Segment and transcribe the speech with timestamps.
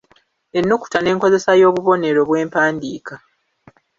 [0.59, 3.13] Ennukuta n’enkozesa y’obubonero bw’empandiika.